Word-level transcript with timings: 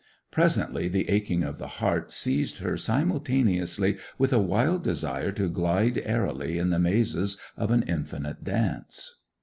Presently 0.31 0.87
the 0.87 1.07
aching 1.11 1.43
of 1.43 1.59
the 1.59 1.67
heart 1.77 2.11
seized 2.11 2.57
her 2.57 2.75
simultaneously 2.75 3.97
with 4.17 4.33
a 4.33 4.39
wild 4.39 4.81
desire 4.83 5.31
to 5.33 5.47
glide 5.47 5.99
airily 6.03 6.57
in 6.57 6.71
the 6.71 6.79
mazes 6.79 7.37
of 7.55 7.69
an 7.69 7.83
infinite 7.83 8.43
dance. 8.43 9.17